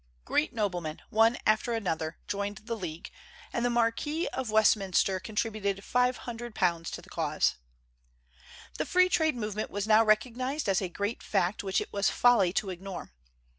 [0.25, 3.11] Great noblemen, one after another, joined the League,
[3.53, 7.53] and the Marquis of Westminster contributed £500 to the cause.
[8.79, 12.51] The free trade movement was now recognized as a great fact which it was folly
[12.53, 13.13] to ignore.